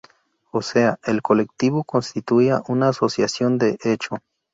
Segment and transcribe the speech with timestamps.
[0.51, 4.17] O sea, el colectivo constituía una asociación de hecho.